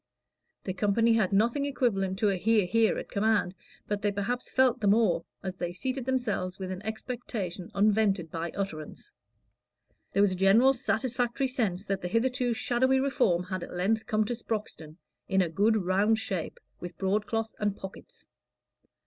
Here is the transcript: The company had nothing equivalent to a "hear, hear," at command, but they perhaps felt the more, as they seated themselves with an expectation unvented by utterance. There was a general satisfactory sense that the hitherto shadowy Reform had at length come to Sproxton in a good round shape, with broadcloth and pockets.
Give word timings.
The 0.63 0.73
company 0.73 1.13
had 1.13 1.31
nothing 1.31 1.63
equivalent 1.67 2.17
to 2.17 2.29
a 2.29 2.35
"hear, 2.35 2.65
hear," 2.65 2.97
at 2.97 3.07
command, 3.11 3.53
but 3.87 4.01
they 4.01 4.11
perhaps 4.11 4.49
felt 4.49 4.79
the 4.79 4.87
more, 4.87 5.25
as 5.43 5.55
they 5.57 5.73
seated 5.73 6.05
themselves 6.05 6.57
with 6.57 6.71
an 6.71 6.81
expectation 6.83 7.69
unvented 7.75 8.31
by 8.31 8.49
utterance. 8.55 9.11
There 10.11 10.23
was 10.23 10.31
a 10.31 10.35
general 10.35 10.73
satisfactory 10.73 11.47
sense 11.49 11.85
that 11.85 12.01
the 12.01 12.07
hitherto 12.07 12.51
shadowy 12.53 12.99
Reform 12.99 13.43
had 13.43 13.61
at 13.63 13.75
length 13.75 14.07
come 14.07 14.25
to 14.25 14.33
Sproxton 14.33 14.97
in 15.27 15.39
a 15.43 15.49
good 15.49 15.77
round 15.77 16.17
shape, 16.17 16.59
with 16.79 16.97
broadcloth 16.97 17.53
and 17.59 17.77
pockets. 17.77 18.25